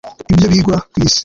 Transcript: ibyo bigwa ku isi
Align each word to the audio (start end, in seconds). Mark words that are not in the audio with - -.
ibyo 0.31 0.47
bigwa 0.51 0.77
ku 0.91 0.97
isi 1.05 1.19